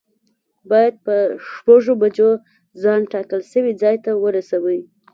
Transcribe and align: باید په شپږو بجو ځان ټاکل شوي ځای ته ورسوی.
باید 0.69 0.95
په 1.05 1.15
شپږو 1.51 1.93
بجو 2.01 2.29
ځان 2.81 2.99
ټاکل 3.13 3.41
شوي 3.51 3.71
ځای 3.81 3.95
ته 4.05 4.11
ورسوی. 4.23 4.79